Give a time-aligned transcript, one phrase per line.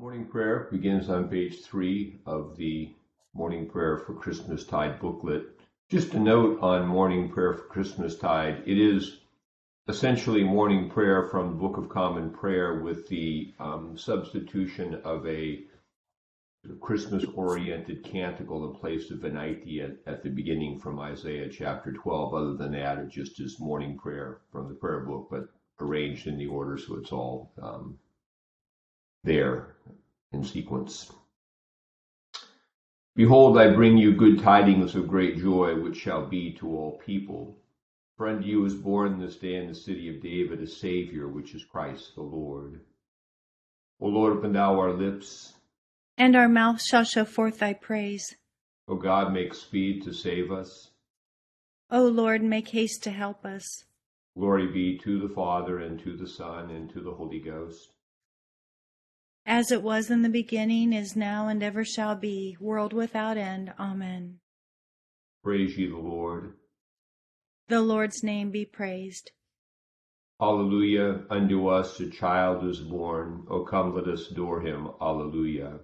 [0.00, 2.90] Morning prayer begins on page three of the
[3.34, 5.60] Morning Prayer for Christmastide booklet.
[5.90, 8.62] Just a note on Morning Prayer for Christmastide.
[8.66, 9.18] It is
[9.88, 15.64] essentially morning prayer from the Book of Common Prayer with the um, substitution of a
[16.80, 22.34] Christmas oriented canticle in place of Venite at, at the beginning from Isaiah chapter 12.
[22.34, 26.38] Other than that, it just is morning prayer from the prayer book, but arranged in
[26.38, 27.98] the order so it's all um,
[29.24, 29.76] there
[30.32, 31.10] in sequence.
[33.16, 37.58] Behold, I bring you good tidings of great joy, which shall be to all people.
[38.16, 41.54] For unto you is born this day in the city of David a Savior, which
[41.54, 42.80] is Christ the Lord.
[44.00, 45.54] O Lord, open thou our lips,
[46.16, 48.36] and our mouth shall show forth thy praise.
[48.88, 50.90] O God, make speed to save us.
[51.90, 53.84] O Lord, make haste to help us.
[54.36, 57.90] Glory be to the Father, and to the Son, and to the Holy Ghost
[59.50, 63.72] as it was in the beginning, is now, and ever shall be, world without end.
[63.80, 64.38] Amen.
[65.42, 66.54] Praise ye the Lord.
[67.66, 69.32] The Lord's name be praised.
[70.40, 71.24] Alleluia.
[71.28, 73.44] Unto us a child is born.
[73.50, 74.88] O come, let us adore him.
[75.00, 75.80] Alleluia.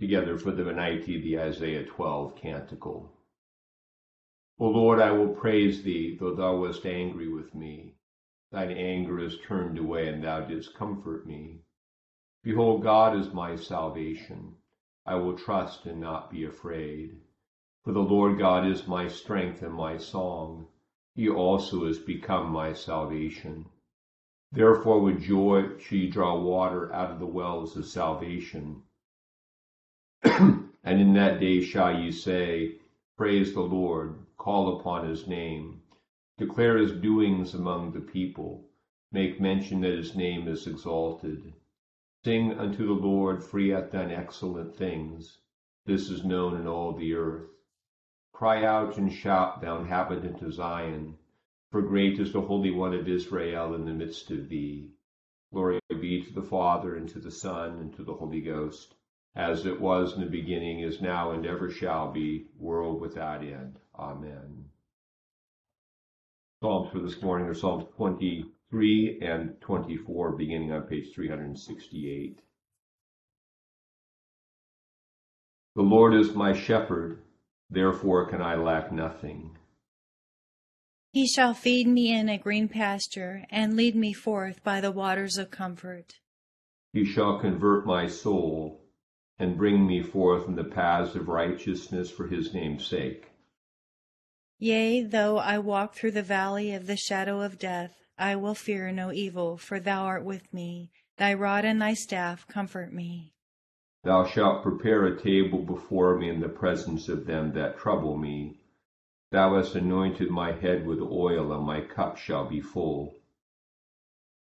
[0.00, 3.10] Together for the Venite, the Isaiah 12 canticle.
[4.60, 7.94] O Lord, I will praise thee, though thou wast angry with me.
[8.50, 11.60] Thine anger is turned away, and thou didst comfort me.
[12.42, 14.56] Behold, God is my salvation.
[15.04, 17.20] I will trust and not be afraid.
[17.84, 20.68] For the Lord God is my strength and my song.
[21.14, 23.66] He also is become my salvation.
[24.52, 28.82] Therefore with joy ye draw water out of the wells of salvation.
[30.22, 32.76] and in that day shall ye say,
[33.16, 35.77] Praise the Lord, call upon his name.
[36.38, 38.70] Declare his doings among the people.
[39.10, 41.52] Make mention that his name is exalted.
[42.24, 45.38] Sing unto the Lord, for he hath done excellent things.
[45.84, 47.50] This is known in all the earth.
[48.32, 51.18] Cry out and shout, thou inhabitant of Zion,
[51.72, 54.92] for great is the Holy One of Israel in the midst of thee.
[55.52, 58.94] Glory be to the Father, and to the Son, and to the Holy Ghost,
[59.34, 63.80] as it was in the beginning, is now, and ever shall be, world without end.
[63.98, 64.67] Amen.
[66.60, 72.40] Psalms for this morning are Psalms 23 and 24, beginning on page 368.
[75.76, 77.22] The Lord is my shepherd,
[77.70, 79.56] therefore can I lack nothing.
[81.12, 85.38] He shall feed me in a green pasture and lead me forth by the waters
[85.38, 86.14] of comfort.
[86.92, 88.80] He shall convert my soul
[89.38, 93.27] and bring me forth in the paths of righteousness for his name's sake.
[94.60, 98.90] Yea, though I walk through the valley of the shadow of death, I will fear
[98.90, 100.90] no evil, for thou art with me.
[101.16, 103.32] Thy rod and thy staff comfort me.
[104.02, 108.58] Thou shalt prepare a table before me in the presence of them that trouble me.
[109.30, 113.14] Thou hast anointed my head with oil, and my cup shall be full.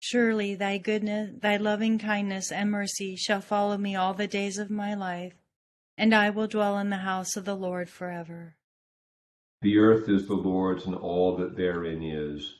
[0.00, 4.70] Surely thy goodness, thy loving kindness and mercy shall follow me all the days of
[4.70, 5.34] my life,
[5.98, 8.56] and I will dwell in the house of the Lord forever.
[9.62, 12.54] The earth is the Lord's and all that therein is,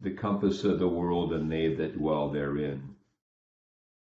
[0.00, 2.96] the compass of the world and they that dwell therein.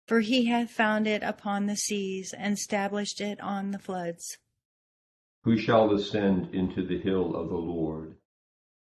[0.06, 4.38] For he hath founded it upon the seas and established it on the floods.
[5.44, 8.16] Who shall ascend into the hill of the Lord,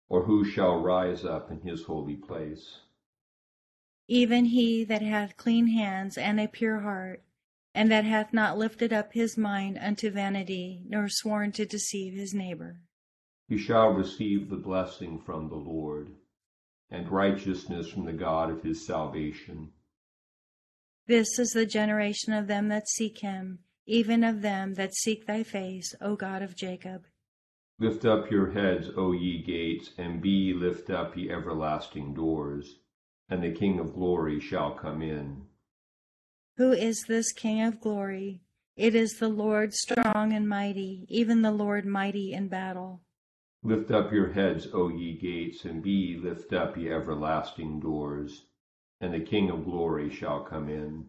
[0.08, 2.80] or who shall rise up in his holy place?
[4.08, 7.24] Even he that hath clean hands and a pure heart,
[7.74, 12.34] and that hath not lifted up his mind unto vanity, nor sworn to deceive his
[12.34, 12.80] neighbor.
[13.54, 16.16] He shall receive the blessing from the Lord,
[16.90, 19.74] and righteousness from the God of his salvation.
[21.06, 25.44] This is the generation of them that seek him, even of them that seek thy
[25.44, 27.06] face, O God of Jacob.
[27.78, 32.80] Lift up your heads, O ye gates, and be ye lift up, ye everlasting doors,
[33.30, 35.44] and the King of glory shall come in.
[36.58, 38.42] Who is this King of glory?
[38.76, 43.02] It is the Lord strong and mighty, even the Lord mighty in battle.
[43.66, 48.46] Lift up your heads, O ye gates, and be ye lift up, ye everlasting doors,
[49.00, 51.06] and the King of glory shall come in.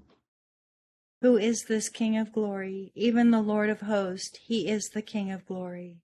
[1.20, 2.92] Who is this King of glory?
[2.94, 5.96] Even the Lord of hosts, he is the King of glory.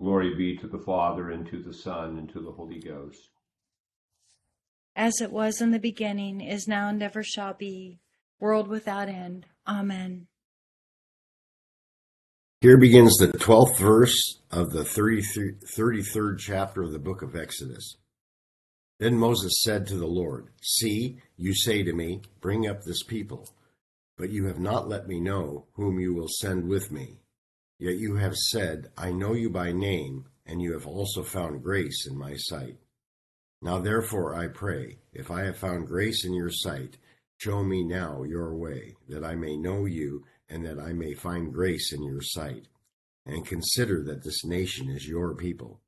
[0.00, 3.30] Glory be to the Father, and to the Son, and to the Holy Ghost.
[4.96, 8.00] As it was in the beginning, is now, and ever shall be,
[8.40, 9.46] world without end.
[9.68, 10.26] Amen.
[12.62, 17.96] Here begins the 12th verse of the 33rd chapter of the book of Exodus.
[19.00, 23.48] Then Moses said to the Lord, See, you say to me, Bring up this people,
[24.16, 27.16] But you have not let me know whom you will send with me.
[27.80, 32.06] Yet you have said, I know you by name, and you have also found grace
[32.08, 32.76] in my sight.
[33.60, 36.96] Now therefore I pray, if I have found grace in your sight,
[37.38, 41.52] show me now your way, that I may know you, and that I may find
[41.52, 42.68] grace in your sight.
[43.24, 45.80] And consider that this nation is your people.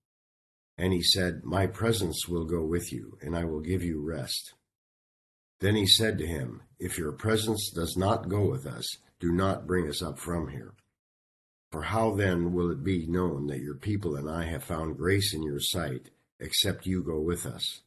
[0.79, 4.55] And he said, My presence will go with you, and I will give you rest.
[5.61, 9.67] Then he said to him, If your presence does not go with us, do not
[9.67, 10.75] bring us up from here.
[11.71, 15.35] For how then will it be known that your people and I have found grace
[15.35, 17.83] in your sight, except you go with us?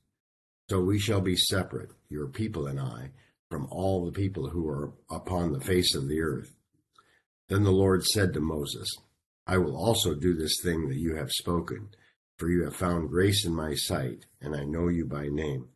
[0.69, 3.12] So we shall be separate, your people and I,
[3.50, 6.56] from all the people who are upon the face of the earth.
[7.49, 8.89] Then the Lord said to Moses,
[9.45, 11.89] I will also do this thing that you have spoken,
[12.38, 15.69] for you have found grace in my sight, and I know you by name.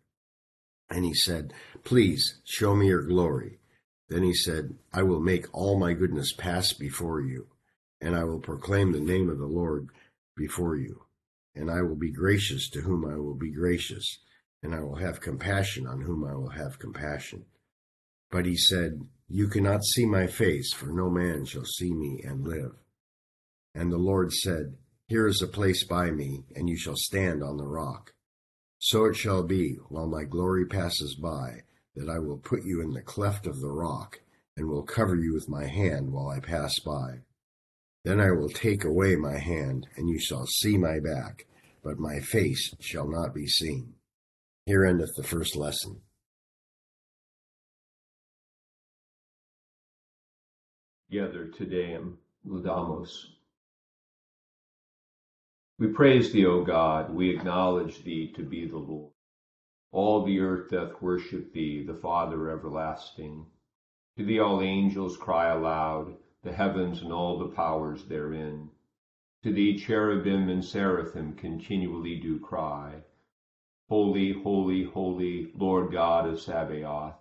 [0.90, 1.54] And he said,
[1.86, 3.60] Please show me your glory.
[4.10, 7.48] Then he said, I will make all my goodness pass before you,
[8.02, 9.88] and I will proclaim the name of the Lord
[10.36, 11.04] before you.
[11.56, 14.20] And I will be gracious to whom I will be gracious,
[14.62, 17.46] and I will have compassion on whom I will have compassion.
[18.32, 22.48] But he said, You cannot see my face, for no man shall see me and
[22.48, 22.72] live.
[23.76, 27.58] And the Lord said, Here is a place by me, and you shall stand on
[27.58, 28.14] the rock.
[28.80, 31.64] So it shall be, while my glory passes by,
[31.96, 34.22] that I will put you in the cleft of the rock,
[34.58, 37.20] and will cover you with my hand while I pass by.
[38.04, 41.46] Then I will take away my hand, and you shall see my back,
[41.84, 43.94] but my face shall not be seen.
[44.66, 46.02] Here endeth the first lesson.
[51.12, 52.14] Together today in.
[55.78, 59.12] We praise thee, O God, we acknowledge thee to be the Lord.
[59.92, 63.46] All the earth doth worship thee, the Father everlasting.
[64.18, 68.70] To thee all angels cry aloud, the heavens and all the powers therein.
[69.44, 73.04] To thee cherubim and seraphim continually do cry,
[73.90, 77.21] Holy, holy, holy, Lord God of Sabaoth.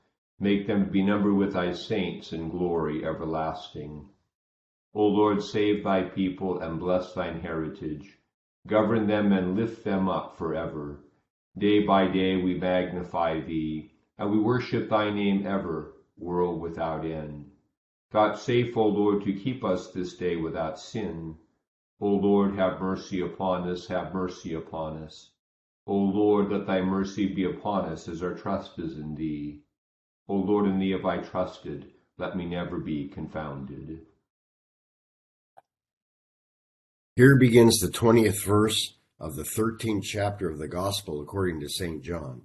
[0.43, 4.09] Make them to be numbered with thy saints in glory everlasting.
[4.95, 8.17] O Lord, save thy people and bless thine heritage.
[8.65, 11.05] Govern them and lift them up forever.
[11.55, 17.51] Day by day we magnify thee, and we worship thy name ever, world without end.
[18.11, 21.37] Vouchsafe, O Lord, to keep us this day without sin.
[21.99, 25.29] O Lord, have mercy upon us, have mercy upon us.
[25.85, 29.61] O Lord, let thy mercy be upon us as our trust is in thee.
[30.27, 34.01] O Lord, in thee have I trusted, let me never be confounded.
[37.15, 42.01] Here begins the 20th verse of the 13th chapter of the Gospel according to St.
[42.03, 42.43] John.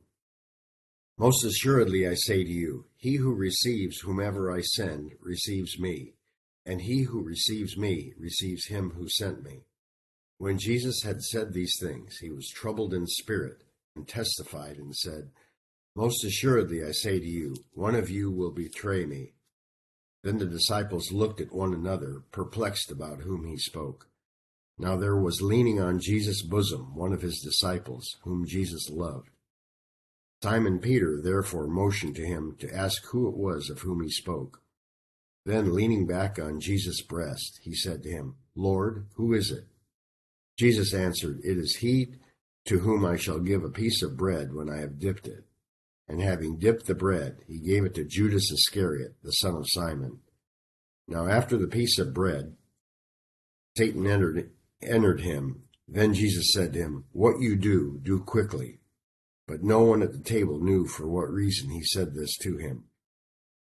[1.19, 6.15] Most assuredly I say to you, he who receives whomever I send receives me,
[6.67, 9.63] and he who receives me receives him who sent me.
[10.39, 13.63] When Jesus had said these things, he was troubled in spirit
[13.95, 15.31] and testified and said,
[15.97, 19.33] most assuredly, I say to you, one of you will betray me.
[20.23, 24.07] Then the disciples looked at one another, perplexed about whom he spoke.
[24.79, 29.31] Now there was leaning on Jesus' bosom one of his disciples, whom Jesus loved.
[30.43, 34.61] Simon Peter therefore motioned to him to ask who it was of whom he spoke.
[35.47, 39.65] Then, leaning back on Jesus' breast, he said to him, Lord, who is it?
[40.59, 42.17] Jesus answered, It is he
[42.67, 45.46] to whom I shall give a piece of bread when I have dipped it.
[46.09, 50.21] And having dipped the bread, he gave it to Judas Iscariot, the son of Simon.
[51.09, 52.57] Now after the piece of bread,
[53.77, 54.51] Satan entered,
[54.83, 55.63] entered him.
[55.89, 58.81] Then Jesus said to him, What you do, do quickly.
[59.47, 62.85] But no one at the table knew for what reason he said this to him.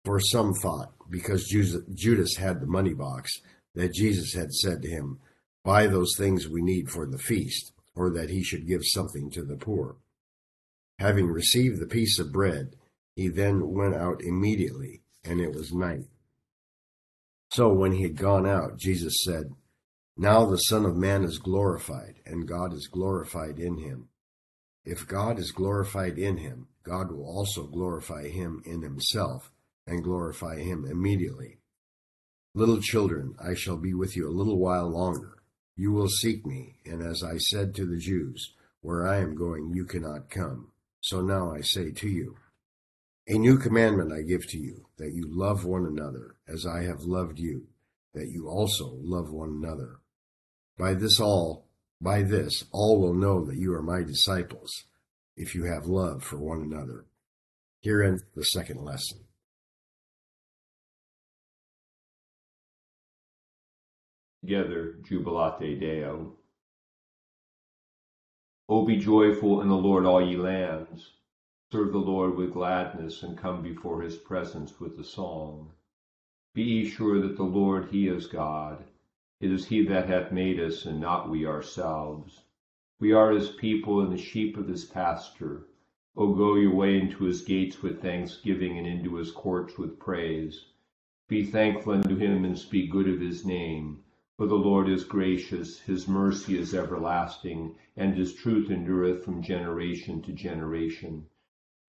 [0.05, 3.41] For some thought, because Judas had the money box,
[3.75, 5.19] that Jesus had said to him,
[5.63, 9.43] Buy those things we need for the feast, or that he should give something to
[9.43, 9.97] the poor.
[10.99, 12.75] Having received the piece of bread,
[13.15, 16.05] he then went out immediately, and it was night.
[17.51, 19.51] So when he had gone out, Jesus said,
[20.17, 24.09] Now the Son of Man is glorified, and God is glorified in him.
[24.85, 29.51] If God is glorified in him, God will also glorify him in himself,
[29.85, 31.59] and glorify him immediately.
[32.55, 35.43] Little children, I shall be with you a little while longer.
[35.75, 39.73] You will seek me, and as I said to the Jews, Where I am going,
[39.73, 40.71] you cannot come.
[41.09, 42.35] So now I say to you,
[43.27, 47.03] A new commandment I give to you, that you love one another, as I have
[47.03, 47.67] loved you,
[48.13, 50.01] that you also love one another.
[50.77, 51.69] By this all,
[52.01, 54.83] by this all will know that you are my disciples,
[55.37, 57.05] if you have love for one another.
[57.79, 59.19] Here ends the second lesson.
[64.41, 66.36] Together, Jubilate Deo.
[68.69, 71.13] O be joyful in the Lord, all ye lands.
[71.71, 75.71] Serve the Lord with gladness, and come before his presence with a song.
[76.53, 78.83] Be ye sure that the Lord, he is God.
[79.39, 82.41] It is he that hath made us, and not we ourselves.
[82.99, 85.67] We are his people, and the sheep of his pasture.
[86.17, 90.65] O go your way into his gates with thanksgiving, and into his courts with praise.
[91.29, 94.03] Be thankful unto him, and speak good of his name.
[94.37, 100.21] For the Lord is gracious, his mercy is everlasting, and his truth endureth from generation
[100.21, 101.25] to generation.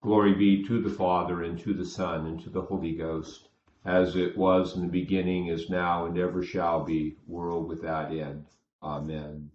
[0.00, 3.50] Glory be to the Father, and to the Son, and to the Holy Ghost,
[3.85, 8.47] as it was in the beginning, is now, and ever shall be, world without end.
[8.83, 9.50] Amen.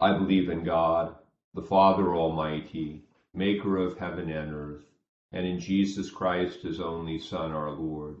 [0.00, 1.14] I believe in God,
[1.54, 4.90] the Father Almighty, maker of heaven and earth,
[5.30, 8.20] and in Jesus Christ, his only Son, our Lord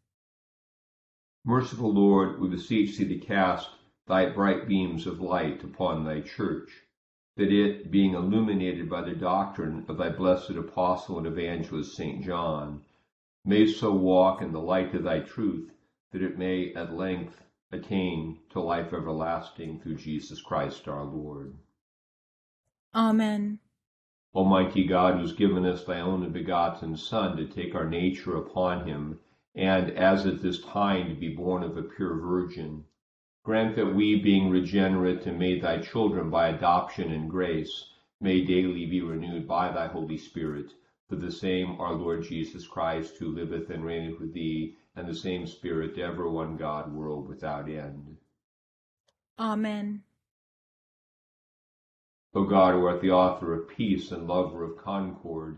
[1.43, 3.69] Merciful Lord, we beseech thee to cast
[4.05, 6.69] thy bright beams of light upon thy church,
[7.35, 12.23] that it, being illuminated by the doctrine of thy blessed apostle and evangelist St.
[12.23, 12.83] John,
[13.43, 15.71] may so walk in the light of thy truth,
[16.11, 21.57] that it may at length attain to life everlasting through Jesus Christ our Lord.
[22.93, 23.59] Amen.
[24.35, 28.85] Almighty God, who has given us thy only begotten Son to take our nature upon
[28.85, 29.19] him,
[29.55, 32.85] and as at this time to be born of a pure virgin.
[33.43, 37.89] Grant that we, being regenerate and made thy children by adoption and grace,
[38.19, 40.71] may daily be renewed by thy Holy Spirit,
[41.09, 45.15] for the same our Lord Jesus Christ, who liveth and reigneth with thee, and the
[45.15, 48.17] same Spirit, ever one God, world without end.
[49.39, 50.03] Amen.
[52.33, 55.57] O God, who art the author of peace and lover of concord,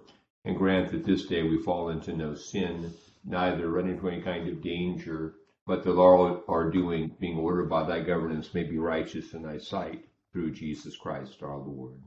[0.45, 2.93] and grant that this day we fall into no sin,
[3.23, 5.35] neither run into any kind of danger,
[5.67, 9.57] but that all our doing, being ordered by thy governance, may be righteous in thy
[9.57, 12.01] sight through Jesus Christ our Lord.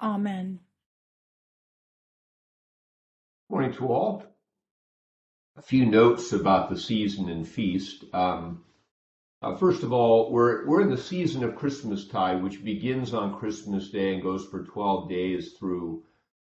[0.00, 0.60] Amen.
[3.48, 4.24] Morning to all.
[5.56, 8.04] A few notes about the season and feast.
[8.14, 8.64] Um,
[9.42, 13.38] uh, first of all, we're we're in the season of Christmas tide, which begins on
[13.38, 16.04] Christmas Day and goes for 12 days through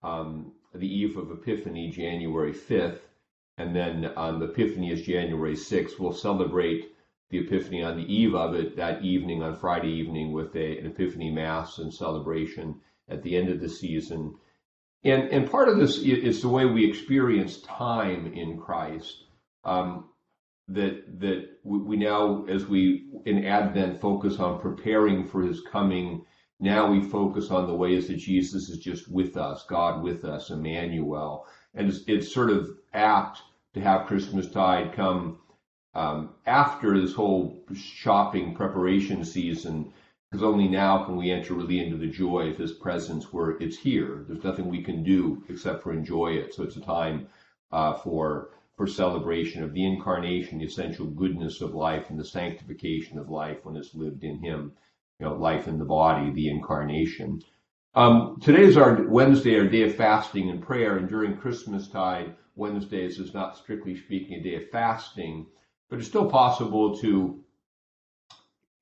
[0.02, 3.00] um, the eve of Epiphany, January 5th,
[3.56, 5.98] and then on the Epiphany is January 6th.
[5.98, 6.92] We'll celebrate
[7.30, 10.86] the Epiphany on the eve of it that evening on Friday evening with a, an
[10.86, 14.34] Epiphany Mass and celebration at the end of the season.
[15.04, 19.24] And, and part of this is the way we experience time in Christ.
[19.64, 20.10] Um,
[20.68, 26.24] that that we now, as we in Advent focus on preparing for His coming,
[26.60, 30.50] now we focus on the ways that Jesus is just with us, God with us,
[30.50, 33.42] Emmanuel, and it's, it's sort of apt
[33.74, 35.38] to have Christmas tide come
[35.94, 39.92] um, after this whole shopping preparation season
[40.30, 43.78] because only now can we enter really into the joy of his presence where it's
[43.78, 44.24] here.
[44.26, 46.52] There's nothing we can do except for enjoy it.
[46.52, 47.28] So it's a time
[47.70, 53.16] uh, for for celebration of the incarnation, the essential goodness of life, and the sanctification
[53.18, 54.72] of life when it's lived in him.
[55.24, 57.40] You know, life in the body, the incarnation.
[57.94, 62.34] Um, today is our Wednesday, our day of fasting and prayer, and during Christmas tide,
[62.56, 65.46] Wednesdays is not strictly speaking a day of fasting,
[65.88, 67.42] but it's still possible to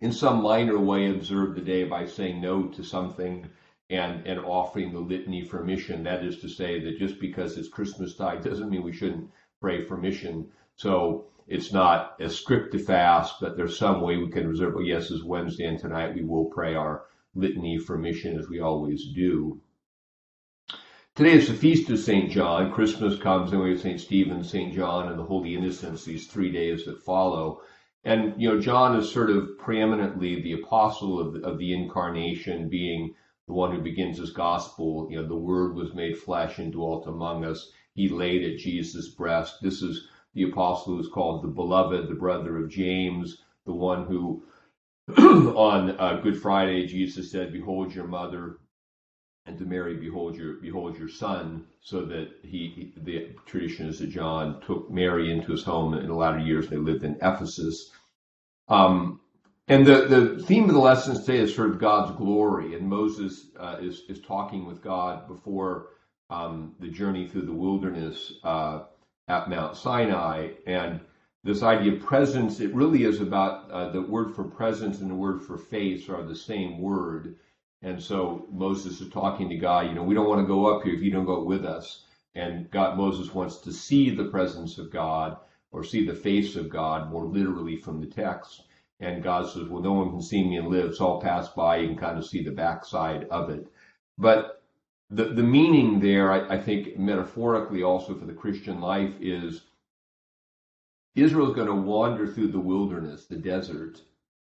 [0.00, 3.48] in some minor way observe the day by saying no to something
[3.90, 6.02] and, and offering the litany for mission.
[6.02, 9.30] That is to say that just because it's Christmas tide doesn't mean we shouldn't
[9.60, 10.50] pray for mission.
[10.74, 14.74] So it's not a to fast, but there's some way we can reserve.
[14.74, 18.60] Well, yes, it's Wednesday and tonight we will pray our litany for mission as we
[18.60, 19.60] always do.
[21.14, 22.30] Today is the feast of St.
[22.30, 22.72] John.
[22.72, 24.00] Christmas comes, and we have St.
[24.00, 24.72] Stephen, St.
[24.72, 27.60] John, and the Holy Innocents, these three days that follow.
[28.04, 33.14] And, you know, John is sort of preeminently the apostle of of the incarnation, being
[33.46, 35.06] the one who begins his gospel.
[35.10, 37.70] You know, the word was made flesh and dwelt among us.
[37.94, 39.56] He laid at Jesus' breast.
[39.60, 44.42] This is the apostle who's called the beloved, the brother of James, the one who
[45.56, 48.58] on uh, Good Friday, Jesus said, Behold your mother,
[49.46, 54.10] and to Mary, behold your behold your son, so that he the tradition is that
[54.10, 56.68] John took Mary into his home in the latter years.
[56.68, 57.90] They lived in Ephesus.
[58.68, 59.20] Um,
[59.68, 63.46] and the, the theme of the lesson today is sort of God's glory, and Moses
[63.58, 65.88] uh, is is talking with God before
[66.30, 68.84] um, the journey through the wilderness uh,
[69.28, 71.00] at Mount Sinai, and
[71.44, 72.60] this idea of presence.
[72.60, 76.22] It really is about uh, the word for presence and the word for face are
[76.22, 77.36] the same word
[77.82, 80.84] and so Moses is talking to God, you know, we don't want to go up
[80.84, 82.04] here if you don't go with us.
[82.34, 85.36] And God, Moses wants to see the presence of God
[85.72, 88.62] or see the face of God more literally from the text.
[89.00, 91.84] And God says, well, no one can see me and live, so I'll pass by.
[91.84, 93.66] Can kind of see the backside of it.
[94.16, 94.61] But
[95.12, 99.62] the, the meaning there, I, I think, metaphorically also for the Christian life is
[101.14, 104.00] Israel is going to wander through the wilderness, the desert,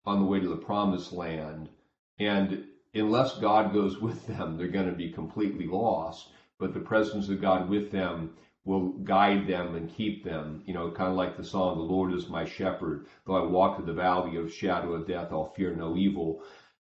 [0.05, 1.71] on the way to the promised land.
[2.19, 6.29] And unless God goes with them, they're going to be completely lost.
[6.59, 8.35] But the presence of God with them
[8.65, 10.63] will guide them and keep them.
[10.67, 13.07] You know, kind of like the song, The Lord is my shepherd.
[13.27, 16.43] Though I walk through the valley of shadow of death, I'll fear no evil.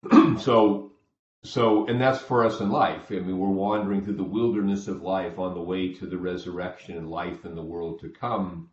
[0.39, 0.93] so,
[1.43, 3.11] so, and that's for us in life.
[3.11, 6.97] I mean, we're wandering through the wilderness of life on the way to the resurrection
[6.97, 8.69] and life in the world to come.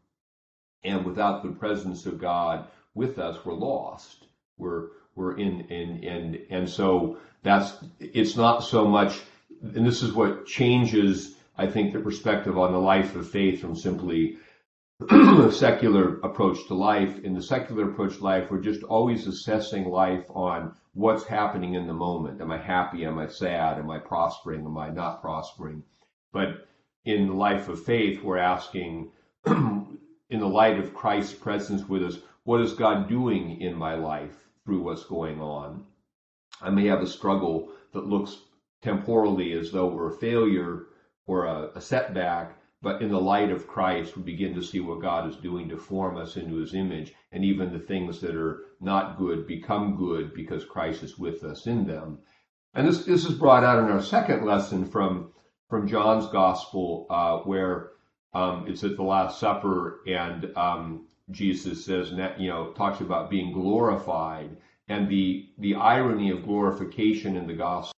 [0.82, 4.26] And without the presence of God with us, we're lost.
[4.58, 9.18] We're, we're in in and and so that's it's not so much
[9.62, 13.74] and this is what changes I think the perspective on the life of faith from
[13.74, 14.36] simply
[15.10, 17.22] a secular approach to life.
[17.24, 21.86] In the secular approach to life, we're just always assessing life on what's happening in
[21.86, 22.40] the moment.
[22.40, 23.04] Am I happy?
[23.04, 23.78] Am I sad?
[23.78, 24.64] Am I prospering?
[24.64, 25.82] Am I not prospering?
[26.32, 26.66] But
[27.04, 29.12] in the life of faith, we're asking,
[29.46, 29.98] in
[30.30, 34.46] the light of Christ's presence with us, what is God doing in my life?
[34.66, 35.84] through what's going on.
[36.60, 38.36] I may have a struggle that looks
[38.82, 40.86] temporally as though we're a failure
[41.26, 45.00] or a, a setback, but in the light of Christ, we begin to see what
[45.00, 48.64] God is doing to form us into his image, and even the things that are
[48.80, 52.18] not good become good because Christ is with us in them.
[52.74, 55.32] And this, this is brought out in our second lesson from,
[55.70, 57.92] from John's Gospel, uh, where
[58.34, 63.52] um, it's at the Last Supper, and um, Jesus says, you know, talks about being
[63.52, 64.56] glorified
[64.88, 67.92] and the, the irony of glorification in the gospel.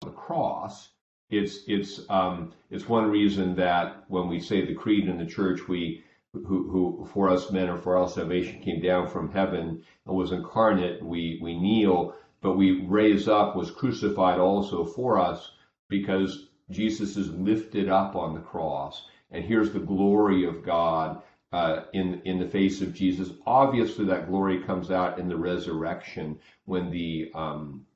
[0.00, 0.90] The cross
[1.36, 5.66] it's it's um, it's one reason that when we say the creed in the church,
[5.68, 10.16] we who, who for us men or for our salvation came down from heaven and
[10.16, 15.52] was incarnate, we we kneel, but we raise up was crucified also for us
[15.88, 21.82] because Jesus is lifted up on the cross, and here's the glory of God uh,
[21.92, 23.30] in in the face of Jesus.
[23.46, 27.86] Obviously, that glory comes out in the resurrection when the um,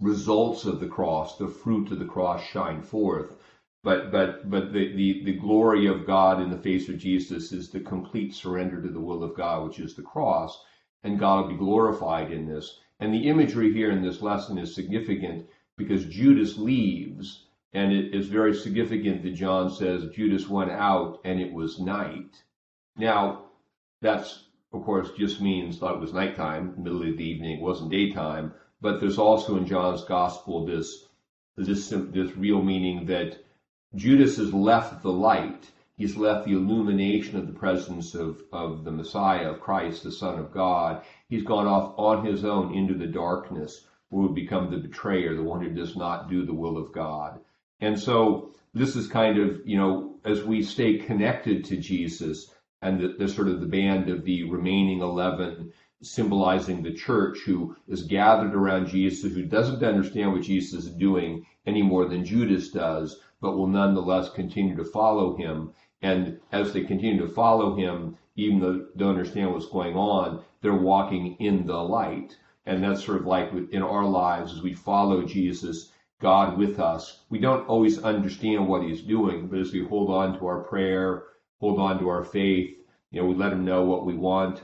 [0.00, 3.36] results of the cross, the fruit of the cross, shine forth.
[3.82, 7.70] But but but the, the the glory of God in the face of Jesus is
[7.70, 10.64] the complete surrender to the will of God, which is the cross,
[11.02, 12.80] and God will be glorified in this.
[12.98, 18.28] And the imagery here in this lesson is significant because Judas leaves and it is
[18.28, 22.42] very significant that John says Judas went out and it was night.
[22.96, 23.50] Now,
[24.00, 27.90] that's, of course, just means that it was nighttime, middle of the evening, it wasn't
[27.90, 28.54] daytime.
[28.86, 31.06] But there's also in John's gospel this,
[31.56, 33.36] this, this real meaning that
[33.96, 35.68] Judas has left the light.
[35.96, 40.38] He's left the illumination of the presence of, of the Messiah, of Christ, the Son
[40.38, 41.02] of God.
[41.28, 45.42] He's gone off on his own into the darkness where would become the betrayer, the
[45.42, 47.40] one who does not do the will of God.
[47.80, 53.00] And so this is kind of, you know, as we stay connected to Jesus and
[53.00, 55.72] the, the sort of the band of the remaining 11
[56.10, 61.44] symbolizing the church who is gathered around Jesus, who doesn't understand what Jesus is doing
[61.66, 65.72] any more than Judas does, but will nonetheless continue to follow him.
[66.02, 70.44] And as they continue to follow him, even though they don't understand what's going on,
[70.60, 72.36] they're walking in the light.
[72.66, 77.22] And that's sort of like in our lives as we follow Jesus, God with us.
[77.30, 81.24] We don't always understand what He's doing, but as we hold on to our prayer,
[81.60, 82.76] hold on to our faith,
[83.10, 84.62] you know, we let Him know what we want,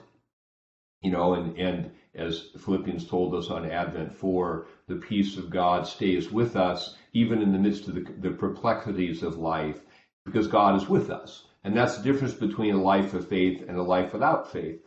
[1.02, 5.86] you know, and, and as Philippians told us on Advent 4, the peace of God
[5.86, 9.80] stays with us even in the midst of the, the perplexities of life
[10.24, 11.44] because God is with us.
[11.64, 14.80] And that's the difference between a life of faith and a life without faith.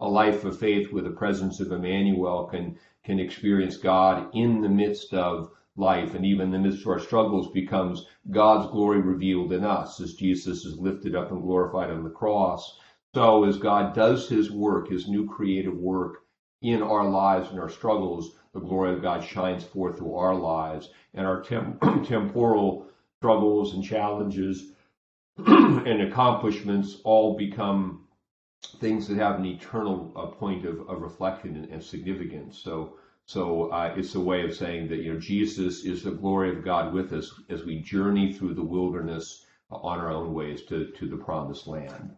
[0.00, 4.68] a life of faith with the presence of Emmanuel can can experience God in the
[4.68, 9.52] midst of life and even in the midst of our struggles becomes God's glory revealed
[9.52, 12.78] in us as Jesus is lifted up and glorified on the cross.
[13.14, 16.24] So as God does his work, his new creative work
[16.60, 20.90] in our lives and our struggles, the glory of God shines forth through our lives
[21.14, 22.86] and our temp- temporal
[23.18, 24.72] struggles and challenges
[25.46, 28.04] and accomplishments all become
[28.80, 32.58] things that have an eternal uh, point of, of reflection and, and, significance.
[32.58, 32.94] So,
[33.28, 36.64] so uh, it's a way of saying that you know Jesus is the glory of
[36.64, 41.06] God with us as we journey through the wilderness on our own ways to to
[41.06, 42.16] the promised land.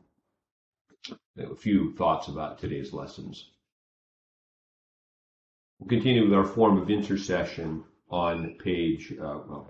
[1.37, 3.51] A few thoughts about today's lessons.
[5.81, 9.67] We'll continue with our form of intercession on page, uh, well,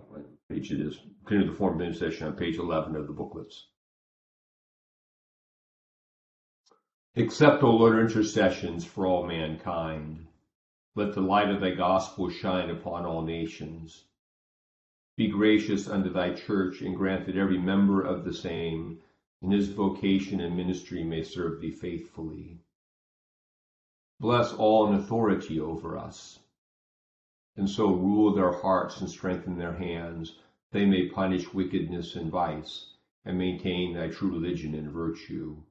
[0.50, 0.98] page it is.
[1.24, 3.68] Continue the form of intercession on page 11 of the booklets.
[7.16, 10.26] Accept, O Lord, intercessions for all mankind.
[10.96, 14.05] Let the light of thy gospel shine upon all nations.
[15.16, 19.00] Be gracious unto thy church, and grant that every member of the same
[19.42, 22.59] in his vocation and ministry may serve thee faithfully.
[24.18, 26.40] Bless all in authority over us,
[27.57, 30.38] and so rule their hearts and strengthen their hands,
[30.72, 35.62] they may punish wickedness and vice, and maintain thy true religion and virtue.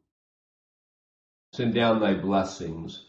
[1.51, 3.08] Send down thy blessings,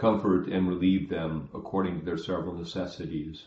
[0.00, 3.44] comfort and relieve them according to their several necessities.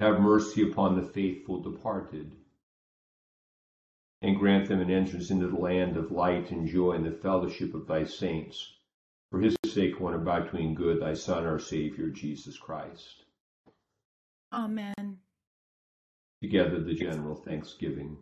[0.00, 2.32] Have mercy upon the faithful departed,
[4.22, 7.74] and grant them an entrance into the land of light and joy and the fellowship
[7.74, 8.72] of thy saints.
[9.30, 13.24] For his sake, one about doing good, thy Son, our Savior, Jesus Christ.
[14.52, 15.18] Amen.
[16.42, 18.16] Together, the general thanksgiving.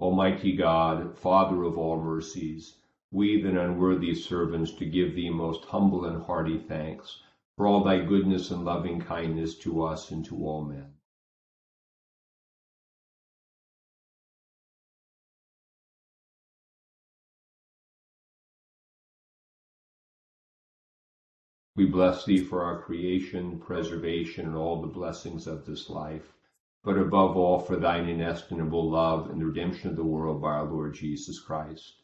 [0.00, 2.74] Almighty God, Father of all mercies,
[3.14, 7.20] we, the unworthy servants, to give thee most humble and hearty thanks
[7.56, 10.92] for all thy goodness and loving kindness to us and to all men.
[21.76, 26.32] We bless thee for our creation, preservation, and all the blessings of this life,
[26.82, 30.64] but above all for thine inestimable love and the redemption of the world by our
[30.64, 32.03] Lord Jesus Christ,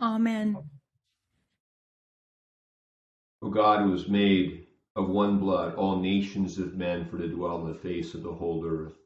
[0.00, 0.56] Amen.
[3.42, 7.58] O God, who has made of one blood all nations of men for to dwell
[7.58, 8.96] on the face of the whole earth,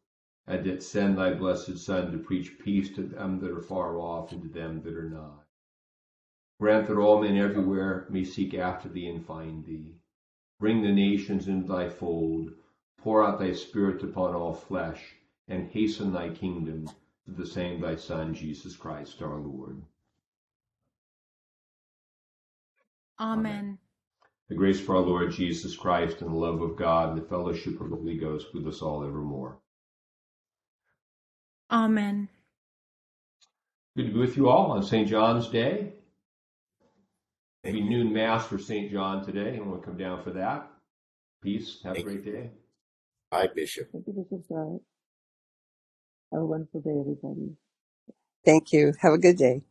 [0.46, 4.32] and didst send thy blessed Son to preach peace to them that are far off
[4.32, 5.44] and to them that are nigh.
[6.60, 9.94] Grant that all men everywhere may seek after thee and find thee.
[10.60, 12.52] Bring the nations into thy fold,
[12.98, 15.14] pour out thy Spirit upon all flesh,
[15.48, 16.88] and hasten thy kingdom
[17.24, 19.82] through the same thy Son, Jesus Christ our Lord.
[23.22, 23.78] Amen.
[24.48, 27.80] The grace of our Lord Jesus Christ and the love of God and the fellowship
[27.80, 29.58] of the Holy Ghost with us all evermore.
[31.70, 32.28] Amen.
[33.96, 35.08] Good to be with you all on St.
[35.08, 35.92] John's Day.
[37.64, 38.90] Maybe noon mass for St.
[38.90, 39.54] John today.
[39.56, 40.68] You want to come down for that?
[41.42, 41.78] Peace.
[41.84, 42.50] Have a Thank great day.
[43.30, 43.90] Bye, Bishop.
[43.92, 44.80] Thank you, Bishop Scott.
[46.32, 47.52] Have a wonderful day, everybody.
[48.44, 48.94] Thank you.
[49.00, 49.62] Have a good day.